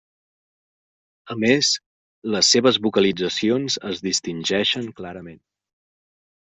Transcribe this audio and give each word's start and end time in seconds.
A 1.35 1.37
més, 1.43 1.69
les 2.37 2.51
seves 2.57 2.81
vocalitzacions 2.87 3.79
es 3.93 4.05
distingeixen 4.11 4.93
clarament. 5.03 5.43